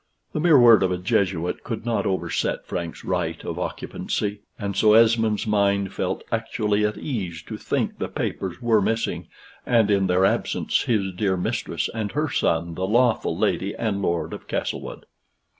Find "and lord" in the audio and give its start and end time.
13.75-14.33